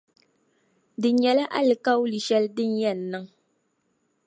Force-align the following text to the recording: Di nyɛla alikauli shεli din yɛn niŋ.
Di 1.01 1.09
nyɛla 1.21 1.45
alikauli 1.57 2.19
shεli 2.27 2.49
din 2.55 2.71
yɛn 2.81 2.99
niŋ. 3.11 3.25